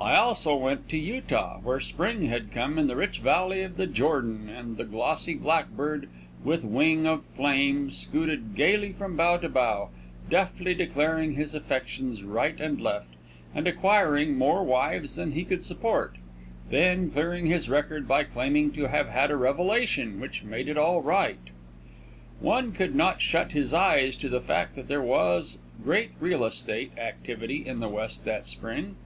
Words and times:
I 0.00 0.16
also 0.16 0.56
went 0.56 0.88
to 0.88 0.96
Utah, 0.98 1.60
where 1.60 1.78
spring 1.78 2.26
had 2.26 2.50
come 2.50 2.76
in 2.76 2.88
the 2.88 2.96
rich 2.96 3.20
valley 3.20 3.62
of 3.62 3.76
the 3.76 3.86
Jordan 3.86 4.48
and 4.48 4.76
the 4.76 4.82
glossy 4.84 5.34
blackbird, 5.34 6.08
with 6.42 6.64
wing 6.64 7.06
of 7.06 7.22
flame, 7.24 7.88
scooted 7.88 8.56
gaily 8.56 8.90
from 8.90 9.16
bough 9.16 9.36
to 9.36 9.48
bough, 9.48 9.90
deftly 10.28 10.74
declaring 10.74 11.36
his 11.36 11.54
affections 11.54 12.24
right 12.24 12.60
and 12.60 12.80
left, 12.80 13.10
and 13.54 13.68
acquiring 13.68 14.34
more 14.36 14.64
wives 14.64 15.14
than 15.14 15.30
he 15.30 15.44
could 15.44 15.62
support, 15.62 16.16
then 16.68 17.08
clearing 17.08 17.46
his 17.46 17.68
record 17.68 18.08
by 18.08 18.24
claiming 18.24 18.72
to 18.72 18.88
have 18.88 19.06
had 19.06 19.30
a 19.30 19.36
revelation 19.36 20.18
which 20.18 20.42
made 20.42 20.66
it 20.68 20.78
all 20.78 21.00
right. 21.00 21.38
One 22.40 22.72
could 22.72 22.96
not 22.96 23.20
shut 23.22 23.52
his 23.52 23.72
eyes 23.72 24.16
to 24.16 24.28
the 24.28 24.40
fact 24.40 24.74
that 24.74 24.88
there 24.88 25.00
was 25.00 25.58
great 25.84 26.10
real 26.18 26.44
estate 26.44 26.90
activity 26.98 27.64
in 27.64 27.78
the 27.78 27.88
West 27.88 28.24
that 28.24 28.48
spring. 28.48 28.96